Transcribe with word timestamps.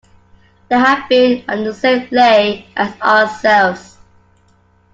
They 0.67 0.79
had 0.79 1.07
been 1.09 1.45
on 1.47 1.63
the 1.63 1.75
same 1.75 2.07
lay 2.09 2.65
as 2.75 2.99
ourselves. 3.01 3.99